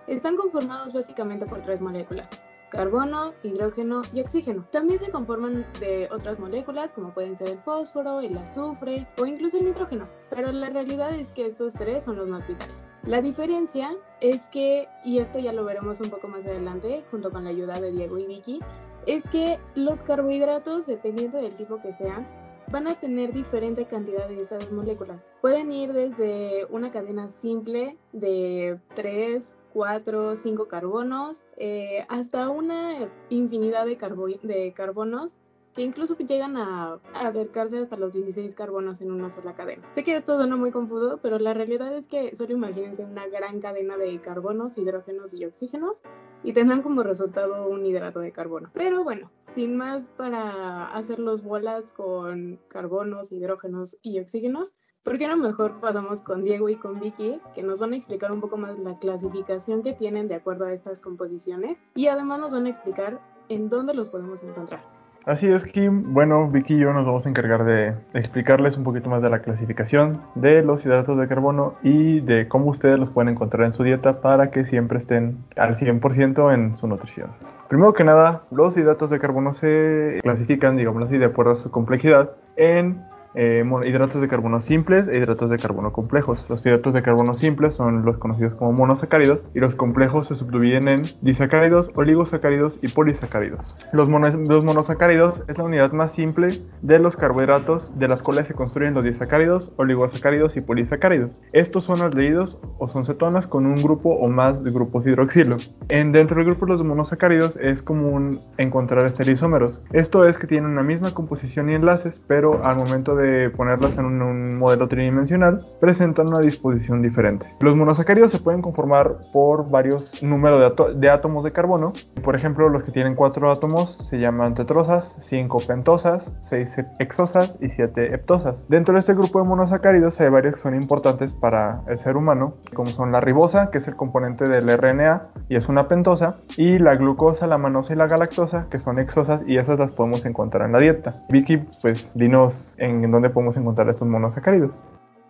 están 0.08 0.36
conformados 0.36 0.94
básicamente 0.94 1.46
por 1.46 1.62
tres 1.62 1.82
moléculas, 1.82 2.40
carbono, 2.72 3.34
hidrógeno 3.44 4.02
y 4.14 4.22
oxígeno. 4.22 4.66
También 4.72 5.00
se 5.00 5.12
conforman 5.12 5.66
de 5.80 6.08
otras 6.12 6.40
moléculas 6.40 6.94
como 6.94 7.14
pueden 7.14 7.36
ser 7.36 7.50
el 7.50 7.60
fósforo, 7.60 8.22
el 8.22 8.36
azufre 8.38 9.08
o 9.20 9.26
incluso 9.26 9.60
el 9.60 9.66
nitrógeno, 9.66 10.08
pero 10.30 10.52
la 10.52 10.70
realidad 10.70 11.14
es 11.14 11.32
que 11.32 11.46
estos 11.46 11.74
tres 11.74 12.06
son 12.06 12.16
los 12.16 12.28
más 12.28 12.48
vitales. 12.48 12.90
La 13.04 13.22
diferencia 13.22 13.96
es 14.22 14.48
que, 14.48 14.88
y 15.04 15.20
esto 15.20 15.38
ya 15.38 15.54
lo 15.54 15.64
veremos 15.66 16.00
un 16.00 16.10
poco 16.10 16.28
más 16.28 16.46
adelante 16.46 17.04
junto 17.12 17.30
con 17.30 17.44
la 17.44 17.52
ayuda 17.52 17.80
de 17.80 17.92
Diego 17.92 18.18
y 18.18 18.26
Vicky, 18.26 18.60
es 19.06 19.28
que 19.28 19.60
los 19.76 20.02
carbohidratos, 20.02 20.88
dependiendo 20.88 21.40
del 21.40 21.56
tipo 21.56 21.80
que 21.80 21.92
sean, 21.92 22.28
van 22.72 22.88
a 22.88 22.96
tener 22.96 23.34
diferente 23.34 23.86
cantidad 23.86 24.28
de 24.30 24.40
estas 24.40 24.72
moléculas. 24.72 25.30
Pueden 25.42 25.72
ir 25.72 25.92
desde 25.92 26.66
una 26.70 26.90
cadena 26.90 27.28
simple 27.28 27.98
de 28.14 28.80
3, 28.96 29.58
4, 29.74 30.36
5 30.36 30.68
carbonos, 30.68 31.46
eh, 31.58 32.06
hasta 32.10 32.50
una 32.50 33.10
infinidad 33.30 33.86
de, 33.86 33.98
de 34.44 34.74
carbonos 34.74 35.42
que 35.74 35.82
incluso 35.82 36.18
llegan 36.18 36.58
a, 36.58 37.00
acercarse 37.14 37.78
hasta 37.80 37.98
los 37.98 38.14
16 38.14 38.56
carbonos 38.56 39.02
en 39.02 39.12
una 39.12 39.30
sola 39.30 39.56
cadena. 39.56 39.88
Sé 39.92 40.04
que 40.04 40.16
esto 40.16 40.38
suena 40.38 40.56
muy 40.56 40.72
confuso, 40.72 41.20
pero 41.22 41.40
la 41.40 41.54
realidad 41.54 41.96
es 41.96 42.08
que 42.08 42.36
solo 42.36 42.54
imagínense 42.54 43.04
una 43.04 43.28
gran 43.28 43.60
cadena 43.60 43.98
de 43.98 44.20
carbonos, 44.20 44.78
hidrógenos 44.78 45.34
y 45.34 45.46
oxígenos 45.46 46.04
y 46.44 46.54
tendrán 46.54 46.82
como 46.82 47.04
resultado 47.04 47.68
un 47.68 47.86
hidrato 47.86 48.20
de 48.20 48.32
carbono. 48.32 48.70
Pero 48.74 49.04
bueno, 49.04 49.32
sin 49.40 49.78
más 49.78 50.14
para 50.14 50.88
hacer 50.88 51.20
los 51.20 51.44
bolas 51.44 51.94
con 51.94 52.60
carbonos, 52.68 53.32
hidrógenos 53.32 53.98
y 54.02 54.20
oxígenos, 54.20 54.76
¿Por 55.04 55.18
qué 55.18 55.28
no 55.28 55.36
mejor 55.36 55.80
pasamos 55.80 56.22
con 56.22 56.44
Diego 56.44 56.70
y 56.70 56.76
con 56.76 57.00
Vicky, 57.00 57.40
que 57.56 57.64
nos 57.64 57.80
van 57.80 57.94
a 57.94 57.96
explicar 57.96 58.32
un 58.32 58.40
poco 58.40 58.58
más 58.58 58.78
la 58.78 59.00
clasificación 59.00 59.82
que 59.82 59.94
tienen 59.94 60.28
de 60.28 60.36
acuerdo 60.36 60.66
a 60.66 60.74
estas 60.74 61.02
composiciones 61.02 61.86
y 61.96 62.06
además 62.06 62.40
nos 62.40 62.54
van 62.54 62.68
a 62.68 62.70
explicar 62.70 63.20
en 63.50 63.68
dónde 63.68 63.96
los 63.96 64.12
podemos 64.12 64.44
encontrar? 64.44 64.82
Así 65.26 65.52
es, 65.52 65.66
Kim. 65.66 66.14
Bueno, 66.14 66.48
Vicky 66.52 66.76
y 66.76 66.80
yo 66.80 66.94
nos 66.94 67.04
vamos 67.06 67.26
a 67.26 67.30
encargar 67.30 67.66
de 67.66 67.96
explicarles 68.14 68.78
un 68.78 68.84
poquito 68.84 69.10
más 69.10 69.24
de 69.24 69.32
la 69.32 69.42
clasificación 69.42 70.22
de 70.36 70.62
los 70.62 70.86
hidratos 70.86 71.18
de 71.18 71.28
carbono 71.28 71.74
y 71.82 72.20
de 72.20 72.48
cómo 72.48 72.68
ustedes 72.68 73.00
los 73.00 73.10
pueden 73.10 73.30
encontrar 73.30 73.66
en 73.66 73.74
su 73.74 73.82
dieta 73.82 74.22
para 74.22 74.52
que 74.52 74.68
siempre 74.68 75.00
estén 75.00 75.44
al 75.58 75.78
100% 75.78 76.54
en 76.54 76.76
su 76.76 76.88
nutrición. 76.88 77.32
Primero 77.70 77.94
que 77.94 78.04
nada, 78.04 78.44
los 78.52 78.78
hidratos 78.78 79.10
de 79.10 79.20
carbono 79.20 79.56
se 79.56 80.20
clasifican, 80.22 80.78
digamos 80.78 81.04
así, 81.06 81.18
de 81.18 81.26
acuerdo 81.26 81.54
a 81.54 81.56
su 81.56 81.72
complejidad 81.72 82.32
en 82.56 83.02
eh, 83.36 83.64
hidratos 83.86 84.22
de 84.22 84.28
carbono 84.28 84.62
simples 84.62 85.08
e 85.08 85.18
hidratos 85.18 85.50
de 85.50 85.58
carbono 85.58 85.92
complejos. 85.92 86.46
Los 86.50 86.66
hidratos 86.66 86.94
de 86.94 87.02
carbono 87.02 87.34
simples 87.34 87.76
son 87.76 88.04
los 88.06 88.18
conocidos 88.18 88.58
como 88.58 88.74
monosacáridos 88.74 89.48
y 89.54 89.60
los 89.60 89.76
complejos 89.76 90.28
se 90.28 90.36
subdividen 90.36 90.88
en 90.88 91.02
disacáridos, 91.22 91.92
oligosacáridos 91.96 92.80
y 92.82 92.88
polisacáridos. 92.90 93.76
Los, 93.94 94.10
los 94.10 94.66
monosacáridos 94.66 95.44
es 95.48 95.58
la 95.58 95.64
unidad 95.64 95.92
más 95.92 96.12
simple 96.12 96.62
de 96.82 97.00
los 97.00 97.16
carbohidratos 97.16 97.98
de 97.98 98.08
las 98.08 98.22
cuales 98.22 98.48
se 98.48 98.54
construyen 98.54 98.94
los 98.94 99.04
disacáridos, 99.04 99.74
oligosacáridos 99.78 100.58
y 100.58 100.62
polisacáridos. 100.62 101.40
Estos 101.54 101.84
son 101.84 102.02
aldehídos 102.02 102.60
o 102.78 102.88
son 102.88 103.06
cetonas 103.06 103.48
con 103.48 103.66
un 103.66 103.76
grupo 103.76 104.10
o 104.10 104.28
más 104.28 104.64
de 104.64 104.72
grupos 104.72 105.06
hidroxilo. 105.06 105.58
En, 105.90 106.12
dentro 106.12 106.38
del 106.38 106.46
grupo 106.46 106.66
de 106.66 106.74
los 106.74 106.84
monosacáridos 106.84 107.58
es 107.58 107.82
común 107.82 108.40
encontrar 108.58 109.06
estereoisómeros. 109.06 109.82
Esto 109.92 110.28
es 110.28 110.38
que 110.38 110.48
tienen 110.48 110.76
la 110.76 110.84
misma 110.84 111.14
composición 111.14 111.70
y 111.70 111.76
enlaces, 111.76 112.24
pero 112.28 112.64
al 112.64 112.78
momento 112.78 113.16
de 113.16 113.21
de 113.22 113.50
ponerlas 113.50 113.98
en 113.98 114.06
un, 114.06 114.58
modelo 114.58 114.88
tridimensional, 114.88 115.66
presentan 115.80 116.28
una 116.28 116.40
disposición 116.40 117.02
diferente. 117.02 117.48
Los 117.62 117.76
monosacáridos 117.76 118.32
se 118.32 118.40
pueden 118.40 118.62
conformar 118.62 119.18
por 119.32 119.70
varios 119.72 120.22
números 120.22 120.74
de, 120.96 121.10
átomos 121.10 121.44
de 121.44 121.52
carbono. 121.52 121.94
Por 122.24 122.36
ejemplo, 122.36 122.70
los 122.70 122.84
que 122.84 122.92
tienen 122.92 123.16
cuatro 123.16 123.52
átomos 123.52 123.94
se 124.10 124.20
llaman 124.20 124.54
tetrosas, 124.54 125.18
cinco 125.22 125.60
pentosas, 125.66 126.32
seis 126.42 126.76
exosas 127.00 127.58
y 127.62 127.70
siete 127.70 128.14
heptosas. 128.14 128.60
Dentro 128.68 128.94
de 128.94 129.00
este 129.00 129.14
grupo 129.14 129.42
de 129.42 129.48
monosacáridos 129.48 130.20
hay 130.20 130.30
varios 130.30 130.56
que 130.56 130.62
son 130.62 130.76
importantes 130.76 131.34
para 131.34 131.82
el 131.88 131.98
ser 131.98 132.18
humano, 132.18 132.56
como 132.74 132.90
son 132.92 133.12
la 133.12 133.22
ribosa, 133.22 133.70
que 133.72 133.80
es 133.80 133.88
el 133.88 133.96
componente 133.96 134.48
del 134.48 134.70
RNA 134.78 135.28
y 135.50 135.56
es 135.56 135.68
una 135.68 135.88
pentosa, 135.88 136.38
y 136.58 136.80
la 136.80 136.96
glucosa, 136.96 137.48
la 137.48 137.58
manosa 137.58 137.94
y 137.94 137.96
la 137.96 138.08
galactosa, 138.08 138.68
que 138.70 138.78
son 138.78 139.00
exosas 139.00 139.44
y 139.48 139.58
esas 139.58 139.80
las 139.80 139.92
podemos 139.92 140.26
encontrar 140.26 140.66
en 140.66 140.74
la 140.74 140.80
dieta. 140.80 141.16
Vicky, 141.30 141.58
pues 141.82 142.12
dinos 142.16 142.76
en 142.78 143.02
dónde 143.12 143.30
podemos 143.30 143.56
encontrar 143.58 143.90
estos 143.90 144.08
monosacáridos. 144.08 144.72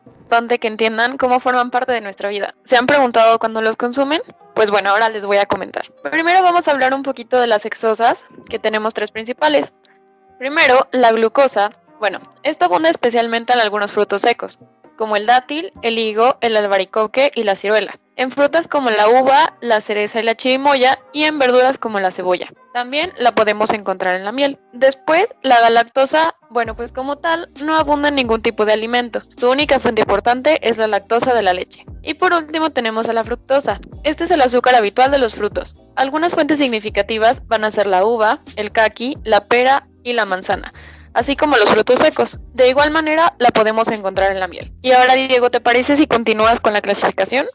Importante 0.06 0.60
que 0.60 0.68
entiendan 0.68 1.18
cómo 1.18 1.40
forman 1.40 1.72
parte 1.72 1.92
de 1.92 2.02
nuestra 2.02 2.30
vida. 2.30 2.56
¿Se 2.64 2.78
han 2.78 2.88
preguntado 2.88 3.38
cuándo 3.38 3.62
los 3.62 3.76
consumen? 3.76 4.22
Pues 4.54 4.72
bueno, 4.72 4.90
ahora 4.90 5.10
les 5.10 5.26
voy 5.26 5.38
a 5.38 5.46
comentar. 5.46 5.92
Primero 6.10 6.42
vamos 6.42 6.68
a 6.68 6.72
hablar 6.72 6.94
un 6.94 7.04
poquito 7.04 7.40
de 7.40 7.48
las 7.48 7.66
exosas, 7.66 8.26
que 8.50 8.60
tenemos 8.60 8.94
tres 8.94 9.12
principales. 9.12 9.74
Primero, 10.40 10.88
la 10.92 11.12
glucosa. 11.12 11.72
Bueno, 12.00 12.20
esta 12.44 12.66
abunda 12.66 12.90
especialmente 12.90 13.54
en 13.54 13.60
algunos 13.60 13.92
frutos 13.92 14.22
secos, 14.22 14.58
como 15.02 15.16
el 15.16 15.26
dátil, 15.26 15.74
el 15.82 15.98
higo, 15.98 16.38
el 16.42 16.56
albaricoque 16.56 17.32
y 17.34 17.42
la 17.42 17.56
ciruela. 17.56 17.96
En 18.18 18.30
frutas 18.30 18.68
como 18.68 18.92
la 18.92 19.10
uva, 19.10 19.58
la 19.60 19.82
cereza 19.82 20.20
y 20.20 20.24
la 20.24 20.36
chirimoya 20.36 21.00
y 21.12 21.24
en 21.24 21.40
verduras 21.40 21.80
como 21.80 22.00
la 22.00 22.12
cebolla. 22.12 22.54
También 22.72 23.12
la 23.18 23.34
podemos 23.34 23.72
encontrar 23.72 24.14
en 24.14 24.26
la 24.26 24.32
miel. 24.32 24.60
Después, 24.74 25.34
la 25.42 25.60
galactosa, 25.60 26.36
bueno, 26.52 26.76
pues 26.76 26.92
como 26.92 27.18
tal, 27.18 27.50
no 27.64 27.78
abunda 27.78 28.10
en 28.10 28.16
ningún 28.16 28.44
tipo 28.44 28.64
de 28.64 28.74
alimento. 28.74 29.24
Su 29.38 29.50
única 29.50 29.80
fuente 29.80 30.04
importante 30.04 30.60
es 30.70 30.78
la 30.78 30.86
lactosa 30.86 31.34
de 31.34 31.42
la 31.42 31.56
leche. 31.56 31.84
Y 32.04 32.14
por 32.14 32.32
último 32.34 32.70
tenemos 32.70 33.10
a 33.10 33.14
la 33.14 33.24
fructosa. 33.24 33.80
Este 34.04 34.26
es 34.26 34.30
el 34.30 34.42
azúcar 34.44 34.76
habitual 34.76 35.10
de 35.10 35.18
los 35.18 35.34
frutos. 35.34 35.78
Algunas 35.96 36.36
fuentes 36.36 36.60
significativas 36.60 37.48
van 37.48 37.64
a 37.64 37.72
ser 37.72 37.88
la 37.88 38.06
uva, 38.06 38.38
el 38.56 38.72
caqui, 38.72 39.18
la 39.24 39.46
pera 39.46 39.82
y 40.04 40.14
la 40.14 40.26
manzana 40.26 40.72
así 41.14 41.36
como 41.36 41.58
los 41.58 41.70
frutos 41.70 42.00
secos. 42.00 42.40
De 42.54 42.70
igual 42.70 42.92
manera, 42.92 43.34
la 43.40 43.50
podemos 43.50 43.90
encontrar 43.90 44.32
en 44.32 44.40
la 44.40 44.48
miel. 44.48 44.74
Y 44.82 44.92
ahora, 44.92 45.16
Diego, 45.16 45.50
¿te 45.50 45.60
parece 45.60 45.96
si 45.96 46.08
continúas 46.08 46.60
con 46.60 46.74
la 46.74 46.82
clasificación? 46.82 47.48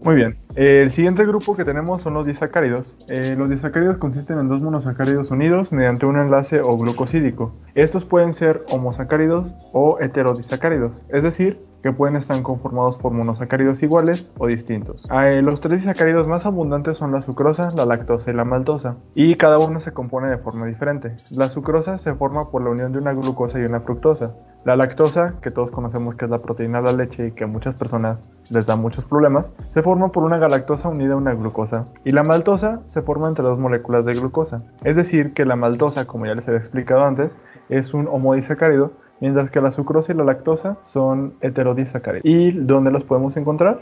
Muy 0.00 0.16
bien. 0.16 0.43
El 0.56 0.92
siguiente 0.92 1.26
grupo 1.26 1.56
que 1.56 1.64
tenemos 1.64 2.02
son 2.02 2.14
los 2.14 2.26
disacáridos. 2.26 2.96
Eh, 3.08 3.34
los 3.36 3.50
disacáridos 3.50 3.96
consisten 3.96 4.38
en 4.38 4.48
dos 4.48 4.62
monosacáridos 4.62 5.32
unidos 5.32 5.72
mediante 5.72 6.06
un 6.06 6.16
enlace 6.16 6.60
o 6.60 6.76
glucosídico. 6.78 7.52
Estos 7.74 8.04
pueden 8.04 8.32
ser 8.32 8.64
homosacáridos 8.70 9.52
o 9.72 9.98
heterodisacáridos, 9.98 11.02
es 11.08 11.24
decir, 11.24 11.60
que 11.84 11.92
pueden 11.92 12.16
estar 12.16 12.40
conformados 12.40 12.96
por 12.96 13.12
monosacáridos 13.12 13.82
iguales 13.82 14.32
o 14.38 14.46
distintos. 14.46 15.06
Eh, 15.12 15.42
los 15.42 15.60
tres 15.60 15.82
disacáridos 15.82 16.26
más 16.26 16.46
abundantes 16.46 16.96
son 16.96 17.12
la 17.12 17.20
sucrosa, 17.20 17.72
la 17.76 17.84
lactosa 17.84 18.30
y 18.30 18.34
la 18.34 18.44
maltosa, 18.44 18.96
y 19.14 19.34
cada 19.34 19.58
uno 19.58 19.80
se 19.80 19.92
compone 19.92 20.30
de 20.30 20.38
forma 20.38 20.64
diferente. 20.64 21.14
La 21.30 21.50
sucrosa 21.50 21.98
se 21.98 22.14
forma 22.14 22.50
por 22.50 22.62
la 22.62 22.70
unión 22.70 22.92
de 22.92 23.00
una 23.00 23.12
glucosa 23.12 23.58
y 23.58 23.64
una 23.64 23.80
fructosa. 23.80 24.32
La 24.64 24.76
lactosa, 24.76 25.34
que 25.42 25.50
todos 25.50 25.70
conocemos 25.70 26.14
que 26.14 26.24
es 26.24 26.30
la 26.30 26.38
proteína 26.38 26.80
de 26.80 26.84
la 26.84 26.92
leche 26.92 27.26
y 27.26 27.30
que 27.32 27.44
a 27.44 27.48
muchas 27.48 27.74
personas 27.74 28.30
les 28.48 28.64
da 28.64 28.76
muchos 28.76 29.04
problemas, 29.04 29.44
se 29.74 29.82
forma 29.82 30.06
por 30.06 30.22
una 30.22 30.38
galactosa 30.44 30.88
unida 30.88 31.14
a 31.14 31.16
una 31.16 31.34
glucosa. 31.34 31.84
Y 32.04 32.12
la 32.12 32.22
maltosa 32.22 32.76
se 32.86 33.02
forma 33.02 33.28
entre 33.28 33.44
dos 33.44 33.58
moléculas 33.58 34.04
de 34.04 34.14
glucosa. 34.14 34.58
Es 34.84 34.96
decir, 34.96 35.32
que 35.32 35.44
la 35.44 35.56
maltosa, 35.56 36.06
como 36.06 36.26
ya 36.26 36.34
les 36.34 36.46
había 36.48 36.60
explicado 36.60 37.04
antes, 37.04 37.36
es 37.68 37.94
un 37.94 38.08
homodisacárido, 38.08 38.92
mientras 39.20 39.50
que 39.50 39.60
la 39.60 39.72
sucrosa 39.72 40.12
y 40.12 40.16
la 40.16 40.24
lactosa 40.24 40.76
son 40.82 41.34
heterodisacáridos. 41.40 42.24
¿Y 42.26 42.52
dónde 42.52 42.90
los 42.90 43.04
podemos 43.04 43.36
encontrar? 43.36 43.80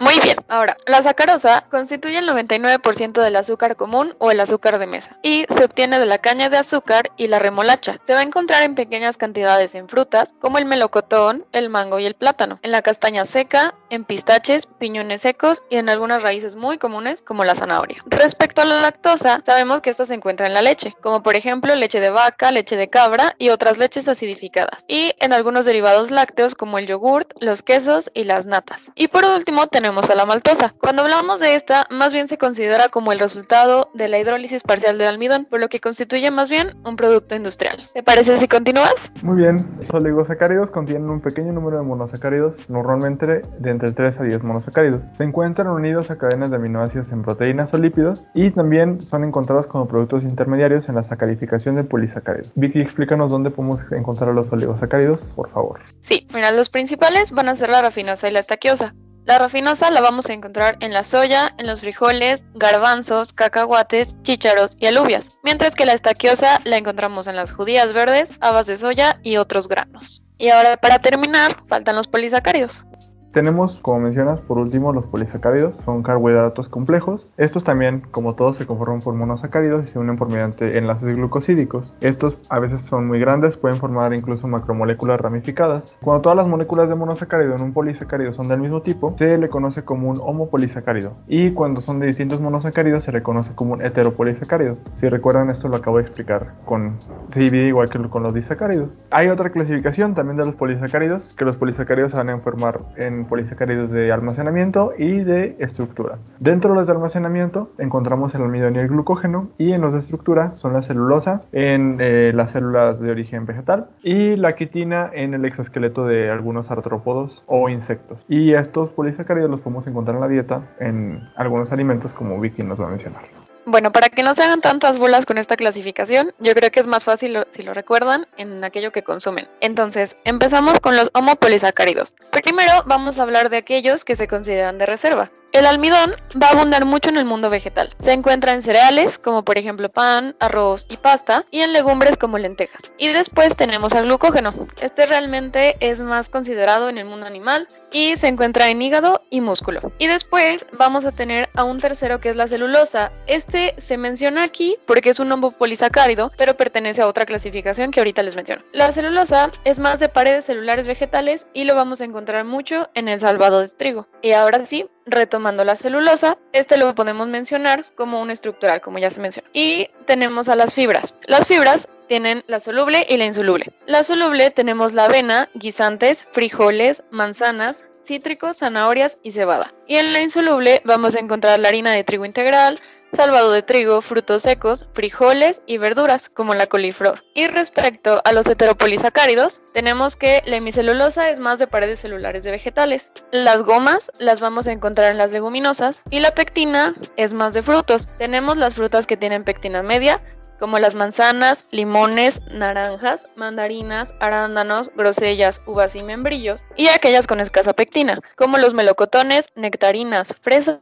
Muy 0.00 0.14
bien, 0.22 0.36
ahora, 0.46 0.76
la 0.86 1.02
sacarosa 1.02 1.64
constituye 1.72 2.18
el 2.18 2.28
99% 2.28 3.20
del 3.20 3.34
azúcar 3.34 3.74
común 3.74 4.14
o 4.18 4.30
el 4.30 4.38
azúcar 4.38 4.78
de 4.78 4.86
mesa 4.86 5.18
y 5.24 5.44
se 5.48 5.64
obtiene 5.64 5.98
de 5.98 6.06
la 6.06 6.18
caña 6.18 6.48
de 6.48 6.56
azúcar 6.56 7.10
y 7.16 7.26
la 7.26 7.40
remolacha. 7.40 7.98
Se 8.04 8.14
va 8.14 8.20
a 8.20 8.22
encontrar 8.22 8.62
en 8.62 8.76
pequeñas 8.76 9.16
cantidades 9.16 9.74
en 9.74 9.88
frutas 9.88 10.36
como 10.38 10.58
el 10.58 10.66
melocotón, 10.66 11.44
el 11.50 11.68
mango 11.68 11.98
y 11.98 12.06
el 12.06 12.14
plátano, 12.14 12.60
en 12.62 12.70
la 12.70 12.82
castaña 12.82 13.24
seca, 13.24 13.74
en 13.90 14.04
pistaches, 14.04 14.66
piñones 14.66 15.22
secos 15.22 15.64
y 15.68 15.76
en 15.78 15.88
algunas 15.88 16.22
raíces 16.22 16.54
muy 16.54 16.78
comunes 16.78 17.20
como 17.20 17.44
la 17.44 17.56
zanahoria. 17.56 17.98
Respecto 18.06 18.62
a 18.62 18.66
la 18.66 18.80
lactosa, 18.80 19.42
sabemos 19.44 19.80
que 19.80 19.90
esta 19.90 20.04
se 20.04 20.14
encuentra 20.14 20.46
en 20.46 20.54
la 20.54 20.62
leche, 20.62 20.94
como 21.02 21.24
por 21.24 21.34
ejemplo 21.34 21.74
leche 21.74 21.98
de 21.98 22.10
vaca, 22.10 22.52
leche 22.52 22.76
de 22.76 22.88
cabra 22.88 23.34
y 23.36 23.48
otras 23.48 23.78
leches 23.78 24.06
acidificadas, 24.06 24.84
y 24.86 25.10
en 25.18 25.32
algunos 25.32 25.64
derivados 25.64 26.12
lácteos 26.12 26.54
como 26.54 26.78
el 26.78 26.86
yogurt, 26.86 27.32
los 27.40 27.64
quesos 27.64 28.12
y 28.14 28.22
las 28.22 28.46
natas. 28.46 28.92
Y 28.94 29.08
por 29.08 29.24
último 29.24 29.66
tenemos 29.66 29.87
a 29.88 30.14
la 30.14 30.26
maltosa. 30.26 30.74
Cuando 30.78 31.02
hablamos 31.02 31.40
de 31.40 31.54
esta, 31.54 31.86
más 31.90 32.12
bien 32.12 32.28
se 32.28 32.36
considera 32.36 32.88
como 32.90 33.10
el 33.10 33.18
resultado 33.18 33.90
de 33.94 34.08
la 34.08 34.18
hidrólisis 34.18 34.62
parcial 34.62 34.98
del 34.98 35.08
almidón, 35.08 35.46
por 35.46 35.60
lo 35.60 35.68
que 35.68 35.80
constituye 35.80 36.30
más 36.30 36.50
bien 36.50 36.76
un 36.84 36.96
producto 36.96 37.34
industrial. 37.34 37.88
¿Te 37.94 38.02
parece 38.02 38.36
si 38.36 38.48
continúas? 38.48 39.10
Muy 39.22 39.36
bien. 39.36 39.66
Los 39.78 39.90
oligosacáridos 39.90 40.70
contienen 40.70 41.08
un 41.08 41.20
pequeño 41.20 41.52
número 41.52 41.78
de 41.78 41.84
monosacáridos, 41.84 42.68
normalmente 42.68 43.42
de 43.58 43.70
entre 43.70 43.92
3 43.92 44.20
a 44.20 44.22
10 44.24 44.44
monosacáridos. 44.44 45.04
Se 45.16 45.24
encuentran 45.24 45.68
unidos 45.68 46.10
a 46.10 46.18
cadenas 46.18 46.50
de 46.50 46.56
aminoácidos 46.56 47.10
en 47.10 47.22
proteínas 47.22 47.72
o 47.72 47.78
lípidos 47.78 48.26
y 48.34 48.50
también 48.50 49.04
son 49.06 49.24
encontrados 49.24 49.66
como 49.66 49.88
productos 49.88 50.22
intermediarios 50.22 50.88
en 50.88 50.96
la 50.96 51.02
sacarificación 51.02 51.76
de 51.76 51.84
polisacáridos. 51.84 52.50
Vicky, 52.56 52.80
explícanos 52.80 53.30
dónde 53.30 53.50
podemos 53.50 53.80
encontrar 53.90 54.34
los 54.34 54.52
oligosacáridos, 54.52 55.24
por 55.34 55.48
favor. 55.50 55.80
Sí, 56.00 56.26
mira, 56.34 56.52
los 56.52 56.68
principales 56.68 57.32
van 57.32 57.48
a 57.48 57.56
ser 57.56 57.70
la 57.70 57.80
rafinosa 57.80 58.28
y 58.28 58.32
la 58.32 58.40
estaquiosa. 58.40 58.94
La 59.28 59.38
rafinosa 59.38 59.90
la 59.90 60.00
vamos 60.00 60.30
a 60.30 60.32
encontrar 60.32 60.78
en 60.80 60.94
la 60.94 61.04
soya, 61.04 61.54
en 61.58 61.66
los 61.66 61.82
frijoles, 61.82 62.46
garbanzos, 62.54 63.34
cacahuates, 63.34 64.16
chícharos 64.22 64.74
y 64.80 64.86
alubias, 64.86 65.32
mientras 65.42 65.74
que 65.74 65.84
la 65.84 65.92
estaquiosa 65.92 66.62
la 66.64 66.78
encontramos 66.78 67.26
en 67.26 67.36
las 67.36 67.52
judías 67.52 67.92
verdes, 67.92 68.32
habas 68.40 68.66
de 68.68 68.78
soya 68.78 69.20
y 69.22 69.36
otros 69.36 69.68
granos. 69.68 70.22
Y 70.38 70.48
ahora 70.48 70.78
para 70.78 71.00
terminar, 71.00 71.62
faltan 71.68 71.96
los 71.96 72.08
polisacáridos. 72.08 72.86
Tenemos, 73.32 73.78
como 73.80 74.00
mencionas, 74.00 74.40
por 74.40 74.58
último 74.58 74.92
los 74.92 75.06
polisacáridos, 75.06 75.76
son 75.78 76.02
carbohidratos 76.02 76.68
complejos. 76.68 77.26
Estos 77.36 77.62
también, 77.62 78.02
como 78.10 78.34
todos, 78.34 78.56
se 78.56 78.66
conforman 78.66 79.02
por 79.02 79.14
monosacáridos 79.14 79.84
y 79.84 79.86
se 79.86 79.98
unen 79.98 80.16
por 80.16 80.28
mediante 80.28 80.78
enlaces 80.78 81.14
glucosídicos. 81.14 81.94
Estos 82.00 82.38
a 82.48 82.58
veces 82.58 82.80
son 82.80 83.06
muy 83.06 83.20
grandes, 83.20 83.56
pueden 83.56 83.78
formar 83.78 84.14
incluso 84.14 84.48
macromoléculas 84.48 85.20
ramificadas. 85.20 85.96
Cuando 86.00 86.22
todas 86.22 86.36
las 86.36 86.48
moléculas 86.48 86.88
de 86.88 86.94
monosacárido 86.94 87.54
en 87.54 87.62
un 87.62 87.72
polisacárido 87.72 88.32
son 88.32 88.48
del 88.48 88.60
mismo 88.60 88.82
tipo, 88.82 89.14
se 89.18 89.36
le 89.36 89.48
conoce 89.48 89.84
como 89.84 90.08
un 90.08 90.20
homopolisacárido. 90.20 91.12
Y 91.26 91.52
cuando 91.52 91.80
son 91.80 91.98
de 91.98 92.06
distintos 92.06 92.40
monosacáridos, 92.40 93.04
se 93.04 93.12
le 93.12 93.22
conoce 93.22 93.54
como 93.54 93.74
un 93.74 93.82
heteropolisacárido. 93.82 94.78
Si 94.94 95.08
recuerdan, 95.08 95.50
esto 95.50 95.68
lo 95.68 95.76
acabo 95.76 95.98
de 95.98 96.04
explicar 96.04 96.54
con 96.64 96.98
CIB 97.32 97.68
igual 97.68 97.90
que 97.90 97.98
con 98.08 98.22
los 98.22 98.34
disacáridos. 98.34 99.00
Hay 99.10 99.28
otra 99.28 99.50
clasificación 99.50 100.14
también 100.14 100.36
de 100.36 100.46
los 100.46 100.54
polisacáridos, 100.54 101.28
que 101.36 101.44
los 101.44 101.56
polisacáridos 101.56 102.12
se 102.12 102.16
van 102.16 102.30
a 102.30 102.38
formar 102.38 102.80
en 102.96 103.17
polisacáridos 103.24 103.90
de 103.90 104.12
almacenamiento 104.12 104.92
y 104.98 105.20
de 105.20 105.56
estructura. 105.58 106.18
Dentro 106.38 106.70
de 106.70 106.76
los 106.76 106.86
de 106.86 106.92
almacenamiento 106.92 107.70
encontramos 107.78 108.34
el 108.34 108.42
almidón 108.42 108.76
y 108.76 108.78
el 108.78 108.88
glucógeno 108.88 109.48
y 109.58 109.72
en 109.72 109.80
los 109.80 109.92
de 109.92 110.00
estructura 110.00 110.54
son 110.54 110.72
la 110.72 110.82
celulosa 110.82 111.42
en 111.52 111.98
eh, 112.00 112.32
las 112.34 112.52
células 112.52 113.00
de 113.00 113.10
origen 113.10 113.46
vegetal 113.46 113.88
y 114.02 114.36
la 114.36 114.54
quitina 114.54 115.10
en 115.12 115.34
el 115.34 115.44
exoesqueleto 115.44 116.06
de 116.06 116.30
algunos 116.30 116.70
artrópodos 116.70 117.42
o 117.46 117.68
insectos. 117.68 118.24
Y 118.28 118.52
estos 118.52 118.90
polisacáridos 118.90 119.50
los 119.50 119.60
podemos 119.60 119.86
encontrar 119.86 120.16
en 120.16 120.20
la 120.20 120.28
dieta 120.28 120.62
en 120.80 121.20
algunos 121.36 121.72
alimentos 121.72 122.12
como 122.12 122.40
Vicky 122.40 122.62
nos 122.62 122.80
va 122.80 122.86
a 122.86 122.90
mencionar. 122.90 123.47
Bueno, 123.70 123.92
para 123.92 124.08
que 124.08 124.22
no 124.22 124.34
se 124.34 124.42
hagan 124.42 124.62
tantas 124.62 124.98
bolas 124.98 125.26
con 125.26 125.36
esta 125.36 125.54
clasificación, 125.54 126.32
yo 126.38 126.54
creo 126.54 126.70
que 126.70 126.80
es 126.80 126.86
más 126.86 127.04
fácil, 127.04 127.44
si 127.50 127.62
lo 127.62 127.74
recuerdan, 127.74 128.26
en 128.38 128.64
aquello 128.64 128.92
que 128.92 129.02
consumen. 129.02 129.46
Entonces, 129.60 130.16
empezamos 130.24 130.80
con 130.80 130.96
los 130.96 131.10
homopolisacáridos. 131.12 132.16
Primero 132.32 132.72
vamos 132.86 133.18
a 133.18 133.24
hablar 133.24 133.50
de 133.50 133.58
aquellos 133.58 134.06
que 134.06 134.14
se 134.14 134.26
consideran 134.26 134.78
de 134.78 134.86
reserva. 134.86 135.30
El 135.52 135.66
almidón 135.66 136.12
va 136.40 136.48
a 136.48 136.50
abundar 136.52 136.86
mucho 136.86 137.10
en 137.10 137.18
el 137.18 137.26
mundo 137.26 137.50
vegetal. 137.50 137.94
Se 137.98 138.12
encuentra 138.12 138.54
en 138.54 138.62
cereales, 138.62 139.18
como 139.18 139.44
por 139.44 139.58
ejemplo 139.58 139.90
pan, 139.90 140.34
arroz 140.40 140.86
y 140.88 140.96
pasta, 140.96 141.44
y 141.50 141.60
en 141.60 141.72
legumbres 141.74 142.16
como 142.16 142.38
lentejas. 142.38 142.90
Y 142.96 143.08
después 143.08 143.56
tenemos 143.56 143.92
al 143.94 144.04
glucógeno. 144.04 144.52
Este 144.80 145.04
realmente 145.04 145.76
es 145.80 146.00
más 146.00 146.28
considerado 146.28 146.88
en 146.88 146.96
el 146.96 147.06
mundo 147.06 147.26
animal 147.26 147.66
y 147.92 148.16
se 148.16 148.28
encuentra 148.28 148.68
en 148.68 148.80
hígado 148.80 149.22
y 149.30 149.40
músculo. 149.40 149.80
Y 149.98 150.06
después 150.06 150.66
vamos 150.72 151.04
a 151.04 151.12
tener 151.12 151.48
a 151.54 151.64
un 151.64 151.80
tercero 151.80 152.20
que 152.20 152.28
es 152.28 152.36
la 152.36 152.48
celulosa. 152.48 153.10
Este 153.26 153.57
se 153.76 153.98
menciona 153.98 154.42
aquí 154.42 154.76
porque 154.86 155.10
es 155.10 155.18
un 155.18 155.30
homopolisacárido, 155.30 156.30
pero 156.36 156.56
pertenece 156.56 157.02
a 157.02 157.06
otra 157.06 157.26
clasificación 157.26 157.90
que 157.90 158.00
ahorita 158.00 158.22
les 158.22 158.36
menciono. 158.36 158.62
La 158.72 158.92
celulosa 158.92 159.50
es 159.64 159.78
más 159.78 160.00
de 160.00 160.08
paredes 160.08 160.44
celulares 160.46 160.86
vegetales 160.86 161.46
y 161.52 161.64
lo 161.64 161.74
vamos 161.74 162.00
a 162.00 162.04
encontrar 162.04 162.44
mucho 162.44 162.88
en 162.94 163.08
el 163.08 163.20
salvado 163.20 163.60
de 163.60 163.68
trigo. 163.68 164.06
Y 164.22 164.32
ahora 164.32 164.64
sí, 164.64 164.86
retomando 165.06 165.64
la 165.64 165.76
celulosa, 165.76 166.38
este 166.52 166.76
lo 166.76 166.94
podemos 166.94 167.28
mencionar 167.28 167.84
como 167.94 168.20
un 168.20 168.30
estructural, 168.30 168.80
como 168.80 168.98
ya 168.98 169.10
se 169.10 169.20
mencionó. 169.20 169.48
Y 169.52 169.88
tenemos 170.06 170.48
a 170.48 170.56
las 170.56 170.74
fibras. 170.74 171.14
Las 171.26 171.46
fibras 171.46 171.88
tienen 172.08 172.42
la 172.46 172.58
soluble 172.58 173.06
y 173.08 173.16
la 173.16 173.26
insoluble. 173.26 173.72
La 173.86 174.02
soluble 174.02 174.50
tenemos 174.50 174.94
la 174.94 175.04
avena, 175.04 175.48
guisantes, 175.54 176.26
frijoles, 176.32 177.02
manzanas, 177.10 177.84
cítricos, 178.02 178.58
zanahorias 178.58 179.18
y 179.22 179.32
cebada. 179.32 179.72
Y 179.86 179.96
en 179.96 180.12
la 180.12 180.22
insoluble 180.22 180.80
vamos 180.84 181.14
a 181.14 181.20
encontrar 181.20 181.60
la 181.60 181.68
harina 181.68 181.92
de 181.92 182.04
trigo 182.04 182.24
integral, 182.24 182.80
salvado 183.12 183.52
de 183.52 183.62
trigo, 183.62 184.00
frutos 184.00 184.42
secos, 184.42 184.88
frijoles 184.92 185.62
y 185.66 185.78
verduras 185.78 186.28
como 186.28 186.54
la 186.54 186.66
coliflor. 186.66 187.22
Y 187.34 187.46
respecto 187.46 188.20
a 188.24 188.32
los 188.32 188.46
heteropolisacáridos, 188.46 189.62
tenemos 189.72 190.16
que 190.16 190.42
la 190.46 190.56
hemicelulosa 190.56 191.30
es 191.30 191.38
más 191.38 191.58
de 191.58 191.66
paredes 191.66 192.00
celulares 192.00 192.44
de 192.44 192.50
vegetales. 192.50 193.12
Las 193.30 193.62
gomas 193.62 194.10
las 194.18 194.40
vamos 194.40 194.66
a 194.66 194.72
encontrar 194.72 195.10
en 195.10 195.18
las 195.18 195.32
leguminosas 195.32 196.02
y 196.10 196.20
la 196.20 196.32
pectina 196.32 196.94
es 197.16 197.34
más 197.34 197.54
de 197.54 197.62
frutos. 197.62 198.08
Tenemos 198.18 198.56
las 198.56 198.74
frutas 198.74 199.06
que 199.06 199.16
tienen 199.16 199.44
pectina 199.44 199.82
media, 199.82 200.20
como 200.58 200.78
las 200.78 200.94
manzanas, 200.94 201.66
limones, 201.70 202.42
naranjas, 202.50 203.28
mandarinas, 203.36 204.14
arándanos, 204.20 204.90
grosellas, 204.94 205.62
uvas 205.66 205.94
y 205.96 206.02
membrillos, 206.02 206.64
y 206.76 206.88
aquellas 206.88 207.26
con 207.26 207.40
escasa 207.40 207.72
pectina, 207.72 208.20
como 208.36 208.58
los 208.58 208.74
melocotones, 208.74 209.46
nectarinas, 209.54 210.34
fresas 210.40 210.80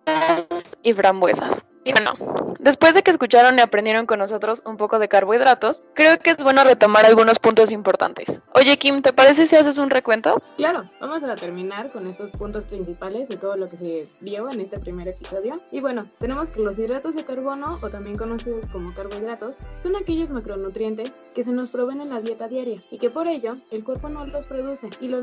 y 0.82 0.92
frambuesas. 0.92 1.64
Y 1.86 1.92
bueno, 1.92 2.14
después 2.58 2.94
de 2.94 3.04
que 3.04 3.12
escucharon 3.12 3.60
y 3.60 3.62
aprendieron 3.62 4.06
con 4.06 4.18
nosotros 4.18 4.60
un 4.66 4.76
poco 4.76 4.98
de 4.98 5.08
carbohidratos, 5.08 5.84
creo 5.94 6.18
que 6.18 6.30
es 6.30 6.42
bueno 6.42 6.64
retomar 6.64 7.06
algunos 7.06 7.38
puntos 7.38 7.70
importantes. 7.70 8.40
Oye, 8.54 8.76
Kim, 8.76 9.02
¿te 9.02 9.12
parece 9.12 9.46
si 9.46 9.54
haces 9.54 9.78
un 9.78 9.88
recuento? 9.88 10.42
Claro, 10.56 10.88
vamos 11.00 11.22
a 11.22 11.36
terminar 11.36 11.92
con 11.92 12.08
estos 12.08 12.32
puntos 12.32 12.66
principales 12.66 13.28
de 13.28 13.36
todo 13.36 13.56
lo 13.56 13.68
que 13.68 13.76
se 13.76 14.08
vio 14.18 14.50
en 14.50 14.58
este 14.58 14.80
primer 14.80 15.06
episodio. 15.06 15.60
Y 15.70 15.80
bueno, 15.80 16.10
tenemos 16.18 16.50
que 16.50 16.58
los 16.58 16.76
hidratos 16.76 17.14
de 17.14 17.24
carbono, 17.24 17.78
o 17.80 17.88
también 17.88 18.16
conocidos 18.16 18.66
como 18.66 18.92
carbohidratos, 18.92 19.60
son 19.76 19.94
aquellos 19.94 20.30
macronutrientes 20.30 21.20
que 21.36 21.44
se 21.44 21.52
nos 21.52 21.70
proveen 21.70 22.00
en 22.00 22.08
la 22.08 22.20
dieta 22.20 22.48
diaria 22.48 22.82
y 22.90 22.98
que 22.98 23.10
por 23.10 23.28
ello 23.28 23.58
el 23.70 23.84
cuerpo 23.84 24.08
no 24.08 24.26
los 24.26 24.46
produce 24.46 24.90
y 25.00 25.06
los, 25.06 25.22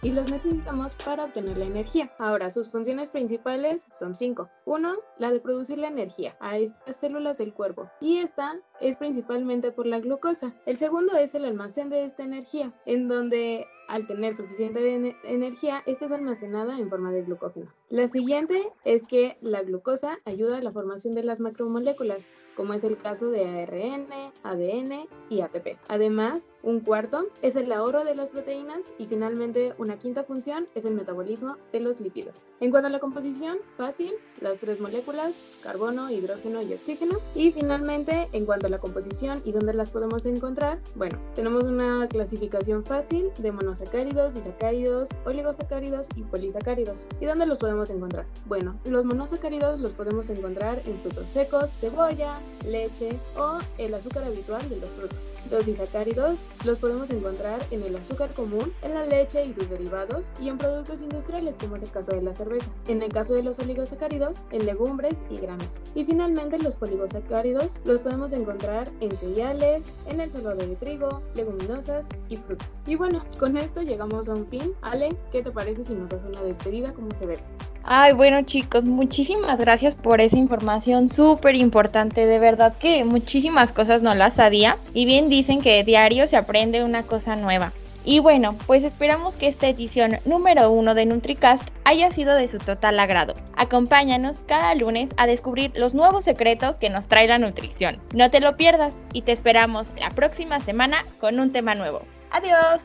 y 0.00 0.12
los 0.12 0.30
necesitamos 0.30 0.94
para 0.94 1.24
obtener 1.24 1.58
la 1.58 1.66
energía. 1.66 2.10
Ahora, 2.18 2.48
sus 2.48 2.70
funciones 2.70 3.10
principales 3.10 3.86
son 3.98 4.14
cinco. 4.14 4.48
Uno, 4.64 4.94
la 5.18 5.30
de 5.30 5.40
producir 5.40 5.76
la 5.76 5.89
energía 5.90 6.36
a 6.40 6.58
estas 6.58 6.96
células 6.96 7.38
del 7.38 7.52
cuerpo 7.52 7.90
y 8.00 8.18
esta 8.18 8.58
es 8.80 8.96
principalmente 8.96 9.72
por 9.72 9.86
la 9.86 10.00
glucosa. 10.00 10.54
El 10.66 10.76
segundo 10.76 11.16
es 11.16 11.34
el 11.34 11.44
almacén 11.44 11.90
de 11.90 12.04
esta 12.04 12.22
energía, 12.22 12.72
en 12.86 13.08
donde 13.08 13.66
al 13.90 14.06
tener 14.06 14.32
suficiente 14.34 15.16
energía, 15.24 15.82
esta 15.86 16.06
es 16.06 16.12
almacenada 16.12 16.78
en 16.78 16.88
forma 16.88 17.10
de 17.10 17.22
glucógeno. 17.22 17.66
La 17.88 18.06
siguiente 18.06 18.72
es 18.84 19.08
que 19.08 19.36
la 19.40 19.62
glucosa 19.62 20.20
ayuda 20.24 20.58
a 20.58 20.62
la 20.62 20.70
formación 20.70 21.14
de 21.16 21.24
las 21.24 21.40
macromoléculas, 21.40 22.30
como 22.54 22.72
es 22.72 22.84
el 22.84 22.96
caso 22.96 23.30
de 23.30 23.44
ARN, 23.44 24.06
ADN 24.44 25.08
y 25.28 25.40
ATP. 25.40 25.76
Además, 25.88 26.58
un 26.62 26.80
cuarto 26.80 27.26
es 27.42 27.56
el 27.56 27.72
ahorro 27.72 28.04
de 28.04 28.14
las 28.14 28.30
proteínas 28.30 28.92
y 28.98 29.06
finalmente 29.06 29.74
una 29.78 29.98
quinta 29.98 30.22
función 30.22 30.66
es 30.76 30.84
el 30.84 30.94
metabolismo 30.94 31.56
de 31.72 31.80
los 31.80 32.00
lípidos. 32.00 32.46
En 32.60 32.70
cuanto 32.70 32.86
a 32.86 32.90
la 32.90 33.00
composición, 33.00 33.58
fácil, 33.76 34.12
las 34.40 34.58
tres 34.58 34.78
moléculas, 34.78 35.46
carbono, 35.62 36.10
hidrógeno 36.10 36.62
y 36.62 36.72
oxígeno. 36.72 37.18
Y 37.34 37.50
finalmente, 37.50 38.28
en 38.32 38.46
cuanto 38.46 38.68
a 38.68 38.70
la 38.70 38.78
composición 38.78 39.42
y 39.44 39.50
dónde 39.50 39.74
las 39.74 39.90
podemos 39.90 40.26
encontrar, 40.26 40.78
bueno, 40.94 41.18
tenemos 41.34 41.64
una 41.64 42.06
clasificación 42.08 42.84
fácil 42.84 43.32
de 43.40 43.50
monosacáridos, 43.80 44.34
disacáridos, 44.34 45.08
oligosacáridos 45.24 46.08
y 46.14 46.22
polisacáridos. 46.22 47.06
¿Y 47.18 47.24
dónde 47.24 47.46
los 47.46 47.60
podemos 47.60 47.88
encontrar? 47.88 48.26
Bueno, 48.46 48.78
los 48.84 49.04
monosacáridos 49.04 49.80
los 49.80 49.94
podemos 49.94 50.28
encontrar 50.28 50.82
en 50.84 50.98
frutos 50.98 51.28
secos, 51.28 51.74
cebolla, 51.74 52.38
leche 52.66 53.18
o 53.38 53.58
el 53.78 53.94
azúcar 53.94 54.24
habitual 54.24 54.68
de 54.68 54.76
los 54.76 54.90
frutos. 54.90 55.30
Los 55.50 55.66
disacáridos 55.66 56.50
los 56.64 56.78
podemos 56.78 57.10
encontrar 57.10 57.66
en 57.70 57.82
el 57.82 57.96
azúcar 57.96 58.34
común, 58.34 58.72
en 58.82 58.94
la 58.94 59.06
leche 59.06 59.46
y 59.46 59.54
sus 59.54 59.70
derivados 59.70 60.32
y 60.40 60.48
en 60.48 60.58
productos 60.58 61.00
industriales 61.00 61.56
como 61.56 61.76
es 61.76 61.82
el 61.82 61.90
caso 61.90 62.12
de 62.12 62.22
la 62.22 62.34
cerveza. 62.34 62.70
En 62.86 63.02
el 63.02 63.10
caso 63.10 63.34
de 63.34 63.42
los 63.42 63.60
oligosacáridos, 63.60 64.42
en 64.50 64.66
legumbres 64.66 65.24
y 65.30 65.38
granos. 65.38 65.80
Y 65.94 66.04
finalmente 66.04 66.58
los 66.58 66.76
poligosacáridos 66.76 67.80
los 67.86 68.02
podemos 68.02 68.32
encontrar 68.32 68.90
en 69.00 69.16
cereales, 69.16 69.94
en 70.06 70.20
el 70.20 70.30
salvador 70.30 70.66
de 70.66 70.76
trigo, 70.76 71.22
leguminosas 71.34 72.08
y 72.28 72.36
frutas. 72.36 72.84
Y 72.86 72.96
bueno, 72.96 73.24
con 73.38 73.56
esto 73.70 73.82
llegamos 73.82 74.28
a 74.28 74.34
un 74.34 74.48
fin. 74.48 74.72
Ale, 74.82 75.10
¿qué 75.30 75.42
te 75.42 75.52
parece 75.52 75.84
si 75.84 75.94
nos 75.94 76.10
das 76.10 76.24
una 76.24 76.42
despedida 76.42 76.92
como 76.92 77.14
se 77.14 77.28
debe? 77.28 77.40
Ay, 77.84 78.12
bueno 78.14 78.42
chicos, 78.42 78.84
muchísimas 78.84 79.60
gracias 79.60 79.94
por 79.94 80.20
esa 80.20 80.36
información 80.36 81.08
súper 81.08 81.54
importante. 81.54 82.26
De 82.26 82.40
verdad 82.40 82.76
que 82.78 83.04
muchísimas 83.04 83.72
cosas 83.72 84.02
no 84.02 84.12
las 84.16 84.34
sabía. 84.34 84.76
Y 84.92 85.06
bien 85.06 85.28
dicen 85.28 85.62
que 85.62 85.84
diario 85.84 86.26
se 86.26 86.36
aprende 86.36 86.82
una 86.82 87.04
cosa 87.04 87.36
nueva. 87.36 87.72
Y 88.04 88.18
bueno, 88.18 88.56
pues 88.66 88.82
esperamos 88.82 89.36
que 89.36 89.46
esta 89.46 89.68
edición 89.68 90.18
número 90.24 90.72
uno 90.72 90.94
de 90.94 91.06
NutriCast 91.06 91.62
haya 91.84 92.10
sido 92.10 92.34
de 92.34 92.48
su 92.48 92.58
total 92.58 92.98
agrado. 92.98 93.34
Acompáñanos 93.56 94.40
cada 94.48 94.74
lunes 94.74 95.10
a 95.16 95.28
descubrir 95.28 95.70
los 95.76 95.94
nuevos 95.94 96.24
secretos 96.24 96.74
que 96.74 96.90
nos 96.90 97.06
trae 97.06 97.28
la 97.28 97.38
nutrición. 97.38 98.00
No 98.14 98.32
te 98.32 98.40
lo 98.40 98.56
pierdas 98.56 98.92
y 99.12 99.22
te 99.22 99.30
esperamos 99.30 99.86
la 99.96 100.10
próxima 100.10 100.58
semana 100.58 101.04
con 101.20 101.38
un 101.38 101.52
tema 101.52 101.76
nuevo. 101.76 102.02
Adiós. 102.32 102.80